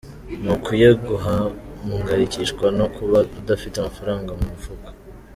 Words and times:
Ntukwiye 0.41 0.89
guhangayikishwa 1.07 2.65
no 2.79 2.87
kuba 2.95 3.17
udafite 3.39 3.75
amafaranga 3.77 4.29
mu 4.37 4.45
mufuka. 4.53 4.89